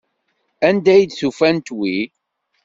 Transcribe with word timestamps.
Anda 0.67 0.91
ay 0.93 1.03
d-ufant 1.05 1.67
wi? 1.77 1.97